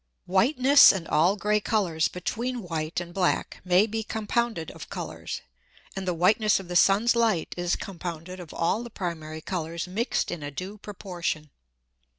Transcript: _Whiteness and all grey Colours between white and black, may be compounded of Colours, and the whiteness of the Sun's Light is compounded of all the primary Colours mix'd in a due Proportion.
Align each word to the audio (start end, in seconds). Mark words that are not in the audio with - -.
_Whiteness 0.27 0.91
and 0.91 1.07
all 1.07 1.35
grey 1.35 1.59
Colours 1.59 2.07
between 2.07 2.63
white 2.63 2.99
and 2.99 3.13
black, 3.13 3.61
may 3.63 3.85
be 3.85 4.01
compounded 4.01 4.71
of 4.71 4.89
Colours, 4.89 5.41
and 5.95 6.07
the 6.07 6.13
whiteness 6.15 6.59
of 6.59 6.67
the 6.69 6.75
Sun's 6.75 7.15
Light 7.15 7.53
is 7.55 7.75
compounded 7.75 8.39
of 8.39 8.51
all 8.51 8.81
the 8.81 8.89
primary 8.89 9.41
Colours 9.41 9.87
mix'd 9.87 10.31
in 10.31 10.41
a 10.41 10.49
due 10.49 10.79
Proportion. 10.79 11.51